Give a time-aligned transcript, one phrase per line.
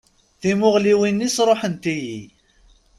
[0.41, 2.21] Timuɣliwin-is rḥant-iyi.